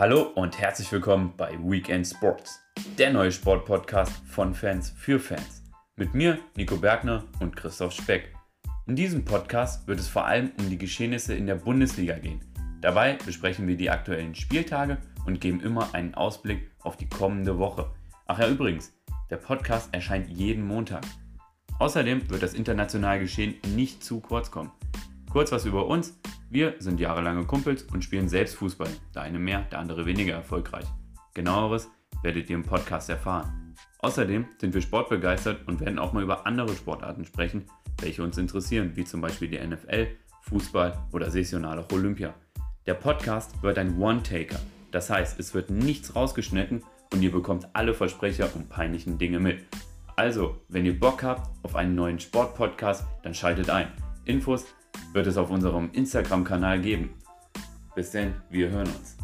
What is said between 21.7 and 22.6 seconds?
Außerdem wird das